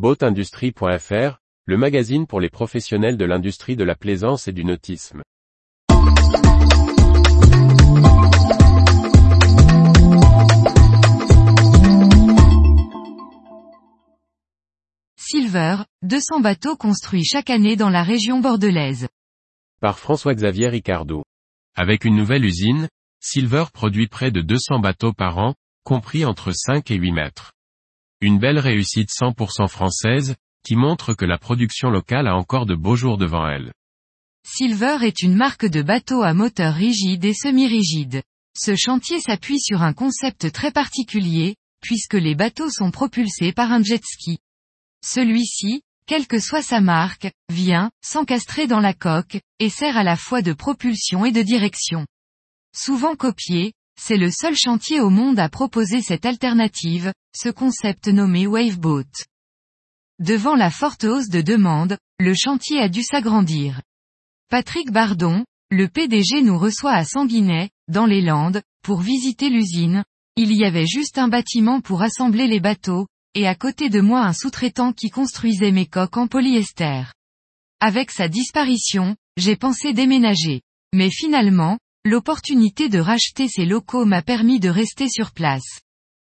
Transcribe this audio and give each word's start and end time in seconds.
Boatindustrie.fr, 0.00 1.42
le 1.66 1.76
magazine 1.76 2.26
pour 2.26 2.40
les 2.40 2.48
professionnels 2.48 3.18
de 3.18 3.26
l'industrie 3.26 3.76
de 3.76 3.84
la 3.84 3.94
plaisance 3.94 4.48
et 4.48 4.52
du 4.52 4.64
nautisme. 4.64 5.20
Silver, 15.18 15.76
200 16.00 16.40
bateaux 16.40 16.76
construits 16.76 17.26
chaque 17.26 17.50
année 17.50 17.76
dans 17.76 17.90
la 17.90 18.02
région 18.02 18.40
bordelaise. 18.40 19.06
Par 19.82 19.98
François-Xavier 19.98 20.68
Ricardo. 20.68 21.24
Avec 21.76 22.06
une 22.06 22.16
nouvelle 22.16 22.46
usine, 22.46 22.88
Silver 23.20 23.64
produit 23.70 24.06
près 24.06 24.30
de 24.30 24.40
200 24.40 24.78
bateaux 24.78 25.12
par 25.12 25.36
an, 25.36 25.54
compris 25.84 26.24
entre 26.24 26.52
5 26.52 26.90
et 26.90 26.96
8 26.96 27.12
mètres. 27.12 27.52
Une 28.22 28.38
belle 28.38 28.58
réussite 28.58 29.08
100% 29.08 29.66
française, 29.68 30.36
qui 30.62 30.76
montre 30.76 31.14
que 31.14 31.24
la 31.24 31.38
production 31.38 31.88
locale 31.88 32.28
a 32.28 32.36
encore 32.36 32.66
de 32.66 32.74
beaux 32.74 32.96
jours 32.96 33.16
devant 33.16 33.48
elle. 33.48 33.72
Silver 34.46 34.98
est 35.02 35.22
une 35.22 35.34
marque 35.34 35.64
de 35.64 35.80
bateaux 35.80 36.22
à 36.22 36.34
moteur 36.34 36.74
rigide 36.74 37.24
et 37.24 37.32
semi-rigide. 37.32 38.22
Ce 38.54 38.76
chantier 38.76 39.20
s'appuie 39.20 39.60
sur 39.60 39.82
un 39.82 39.94
concept 39.94 40.52
très 40.52 40.70
particulier, 40.70 41.56
puisque 41.80 42.14
les 42.14 42.34
bateaux 42.34 42.70
sont 42.70 42.90
propulsés 42.90 43.52
par 43.52 43.72
un 43.72 43.82
jet 43.82 44.02
ski. 44.04 44.38
Celui-ci, 45.02 45.82
quelle 46.06 46.26
que 46.26 46.40
soit 46.40 46.62
sa 46.62 46.80
marque, 46.80 47.32
vient, 47.48 47.90
s'encastrer 48.02 48.66
dans 48.66 48.80
la 48.80 48.92
coque, 48.92 49.38
et 49.60 49.70
sert 49.70 49.96
à 49.96 50.02
la 50.02 50.16
fois 50.16 50.42
de 50.42 50.52
propulsion 50.52 51.24
et 51.24 51.32
de 51.32 51.42
direction. 51.42 52.06
Souvent 52.76 53.16
copié, 53.16 53.72
c'est 53.98 54.16
le 54.16 54.30
seul 54.30 54.54
chantier 54.56 55.00
au 55.00 55.10
monde 55.10 55.38
à 55.38 55.48
proposer 55.48 56.02
cette 56.02 56.26
alternative, 56.26 57.12
ce 57.34 57.48
concept 57.48 58.08
nommé 58.08 58.46
Waveboat. 58.46 59.10
Devant 60.18 60.54
la 60.54 60.70
forte 60.70 61.04
hausse 61.04 61.28
de 61.28 61.40
demande, 61.40 61.96
le 62.18 62.34
chantier 62.34 62.80
a 62.80 62.88
dû 62.88 63.02
s'agrandir. 63.02 63.80
Patrick 64.50 64.90
Bardon, 64.90 65.44
le 65.70 65.88
PDG 65.88 66.42
nous 66.42 66.58
reçoit 66.58 66.92
à 66.92 67.04
Sanguinet, 67.04 67.70
dans 67.88 68.06
les 68.06 68.20
Landes, 68.20 68.62
pour 68.82 69.00
visiter 69.00 69.48
l'usine. 69.48 70.04
Il 70.36 70.52
y 70.52 70.64
avait 70.64 70.86
juste 70.86 71.18
un 71.18 71.28
bâtiment 71.28 71.80
pour 71.80 72.02
assembler 72.02 72.48
les 72.48 72.60
bateaux, 72.60 73.06
et 73.34 73.46
à 73.46 73.54
côté 73.54 73.88
de 73.88 74.00
moi 74.00 74.20
un 74.20 74.32
sous-traitant 74.32 74.92
qui 74.92 75.08
construisait 75.08 75.70
mes 75.70 75.86
coques 75.86 76.16
en 76.16 76.26
polyester. 76.26 77.04
Avec 77.80 78.10
sa 78.10 78.28
disparition, 78.28 79.16
j'ai 79.36 79.56
pensé 79.56 79.92
déménager. 79.92 80.60
Mais 80.92 81.10
finalement, 81.10 81.78
l'opportunité 82.04 82.88
de 82.88 82.98
racheter 82.98 83.48
ces 83.48 83.66
locaux 83.66 84.04
m'a 84.04 84.22
permis 84.22 84.60
de 84.60 84.68
rester 84.68 85.08
sur 85.08 85.32
place. 85.32 85.80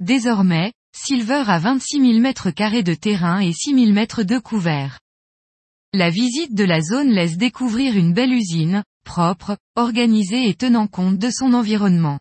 Désormais, 0.00 0.72
Silver 0.96 1.44
a 1.46 1.58
26 1.58 2.00
000 2.00 2.20
mètres 2.20 2.50
carrés 2.50 2.82
de 2.82 2.94
terrain 2.94 3.40
et 3.40 3.52
6 3.52 3.74
000 3.74 3.92
mètres 3.92 4.22
de 4.22 4.38
couvert. 4.38 5.00
La 5.92 6.10
visite 6.10 6.54
de 6.54 6.64
la 6.64 6.80
zone 6.80 7.10
laisse 7.10 7.36
découvrir 7.36 7.96
une 7.96 8.12
belle 8.12 8.32
usine, 8.32 8.82
propre, 9.04 9.56
organisée 9.76 10.48
et 10.48 10.54
tenant 10.54 10.88
compte 10.88 11.18
de 11.18 11.30
son 11.30 11.54
environnement. 11.54 12.18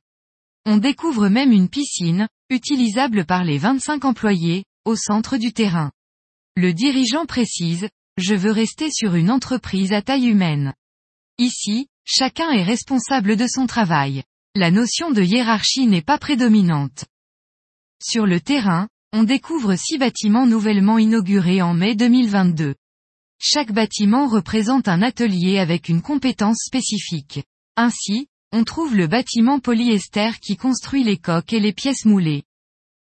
On 0.66 0.78
découvre 0.78 1.28
même 1.28 1.52
une 1.52 1.70
piscine, 1.70 2.28
utilisable 2.50 3.26
par 3.26 3.44
les 3.44 3.58
25 3.58 4.06
employés, 4.06 4.64
au 4.86 4.96
centre 4.96 5.38
du 5.38 5.54
terrain. 5.54 5.92
Le 6.56 6.72
dirigeant 6.72 7.26
précise, 7.26 7.90
je 8.18 8.36
veux 8.36 8.52
rester 8.52 8.92
sur 8.92 9.16
une 9.16 9.32
entreprise 9.32 9.92
à 9.92 10.04
taille 10.04 10.28
humaine. 10.28 10.74
Ici, 11.40 11.88
chacun 12.06 12.52
est 12.52 12.64
responsable 12.64 13.36
de 13.36 13.48
son 13.48 13.68
travail. 13.68 14.24
La 14.56 14.72
notion 14.72 15.12
de 15.12 15.24
hiérarchie 15.24 15.88
n'est 15.88 16.02
pas 16.02 16.18
prédominante. 16.18 17.06
Sur 18.02 18.26
le 18.26 18.40
terrain, 18.40 18.88
on 19.14 19.24
découvre 19.24 19.76
six 19.76 19.98
bâtiments 19.98 20.46
nouvellement 20.46 20.98
inaugurés 20.98 21.62
en 21.62 21.74
mai 21.74 21.96
2022. 21.96 22.76
Chaque 23.40 23.72
bâtiment 23.72 24.28
représente 24.28 24.88
un 24.88 25.02
atelier 25.02 25.60
avec 25.60 25.90
une 25.90 26.02
compétence 26.02 26.64
spécifique. 26.66 27.44
Ainsi, 27.76 28.28
on 28.52 28.64
trouve 28.64 28.96
le 28.96 29.08
bâtiment 29.08 29.60
polyester 29.60 30.32
qui 30.42 30.56
construit 30.56 31.04
les 31.04 31.18
coques 31.18 31.54
et 31.54 31.60
les 31.60 31.74
pièces 31.74 32.06
moulées. 32.06 32.44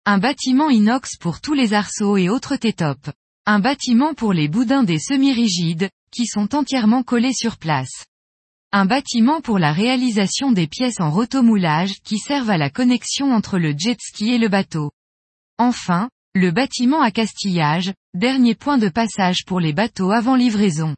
Un 0.06 0.19
bâtiment 0.19 0.70
inox 0.70 1.16
pour 1.16 1.41
tous 1.41 1.54
les 1.54 1.75
arceaux 1.75 2.16
et 2.16 2.28
autres 2.28 2.56
tétopes. 2.56 3.10
Un 3.46 3.58
bâtiment 3.58 4.14
pour 4.14 4.32
les 4.32 4.48
boudins 4.48 4.82
des 4.82 4.98
semi-rigides, 4.98 5.91
qui 6.10 6.26
sont 6.26 6.54
entièrement 6.54 7.02
collés 7.02 7.32
sur 7.32 7.56
place. 7.56 8.06
Un 8.72 8.84
bâtiment 8.84 9.41
pour 9.41 9.58
la 9.58 9.72
réalisation 9.72 10.53
des 10.53 10.69
pièces 10.69 11.00
en 11.00 11.10
rotomoulage 11.10 11.94
qui 12.04 12.19
servent 12.19 12.50
à 12.50 12.56
la 12.56 12.70
connexion 12.70 13.32
entre 13.32 13.58
le 13.58 13.75
jet 13.76 13.98
ski 14.00 14.31
et 14.31 14.38
le 14.38 14.48
bateau. 14.48 14.92
Enfin, 15.58 16.08
le 16.36 16.53
bâtiment 16.53 17.03
à 17.03 17.10
castillage, 17.10 17.92
dernier 18.14 18.54
point 18.54 18.78
de 18.78 18.88
passage 18.88 19.44
pour 19.44 19.58
les 19.58 19.72
bateaux 19.72 20.12
avant 20.12 20.36
livraison. 20.36 20.94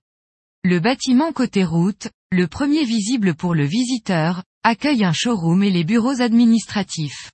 Le 0.62 0.80
bâtiment 0.80 1.32
côté 1.32 1.64
route, 1.64 2.08
le 2.30 2.46
premier 2.46 2.84
visible 2.84 3.34
pour 3.34 3.54
le 3.54 3.64
visiteur, 3.64 4.42
accueille 4.62 5.04
un 5.04 5.14
showroom 5.14 5.62
et 5.62 5.70
les 5.70 5.84
bureaux 5.84 6.20
administratifs. 6.20 7.30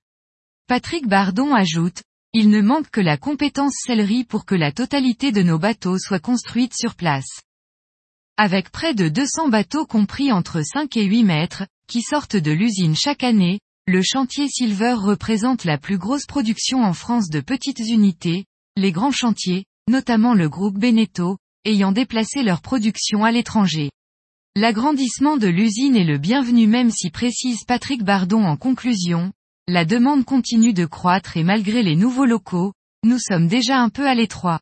Patrick 0.67 1.05
Bardon 1.05 1.53
ajoute, 1.53 2.01
il 2.31 2.49
ne 2.49 2.61
manque 2.61 2.89
que 2.91 3.01
la 3.01 3.17
compétence 3.17 3.75
sellerie 3.85 4.23
pour 4.23 4.45
que 4.45 4.55
la 4.55 4.71
totalité 4.71 5.33
de 5.33 5.43
nos 5.43 5.59
bateaux 5.59 5.99
soit 5.99 6.19
construite 6.19 6.73
sur 6.73 6.95
place. 6.95 7.41
Avec 8.41 8.69
près 8.69 8.93
de 8.93 9.09
200 9.09 9.49
bateaux 9.49 9.85
compris 9.85 10.31
entre 10.31 10.61
5 10.61 10.95
et 10.95 11.03
8 11.03 11.25
mètres, 11.25 11.67
qui 11.89 12.01
sortent 12.01 12.37
de 12.37 12.53
l'usine 12.53 12.95
chaque 12.95 13.25
année, 13.25 13.59
le 13.85 14.01
chantier 14.01 14.47
Silver 14.47 14.93
représente 14.93 15.65
la 15.65 15.77
plus 15.77 15.97
grosse 15.97 16.25
production 16.25 16.81
en 16.81 16.93
France 16.93 17.27
de 17.29 17.41
petites 17.41 17.81
unités, 17.81 18.45
les 18.77 18.93
grands 18.93 19.11
chantiers, 19.11 19.65
notamment 19.89 20.35
le 20.35 20.47
groupe 20.47 20.79
Beneteau, 20.79 21.35
ayant 21.65 21.91
déplacé 21.91 22.41
leur 22.41 22.61
production 22.61 23.25
à 23.25 23.31
l'étranger. 23.33 23.91
L'agrandissement 24.55 25.35
de 25.35 25.49
l'usine 25.49 25.97
est 25.97 26.05
le 26.05 26.17
bienvenu 26.17 26.65
même 26.65 26.91
si 26.91 27.09
précise 27.09 27.65
Patrick 27.65 28.05
Bardon 28.05 28.45
en 28.45 28.55
conclusion, 28.55 29.33
la 29.67 29.83
demande 29.83 30.23
continue 30.23 30.71
de 30.71 30.85
croître 30.85 31.35
et 31.35 31.43
malgré 31.43 31.83
les 31.83 31.97
nouveaux 31.97 32.23
locaux, 32.23 32.71
nous 33.03 33.19
sommes 33.19 33.49
déjà 33.49 33.81
un 33.81 33.89
peu 33.89 34.07
à 34.07 34.15
l'étroit. 34.15 34.61